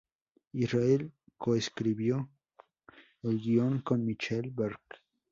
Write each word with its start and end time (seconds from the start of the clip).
Israel 0.53 1.11
coescribió 1.37 2.27
el 3.21 3.37
guion 3.39 3.81
con 3.83 4.03
Michael 4.03 4.49
Berk. 4.49 4.99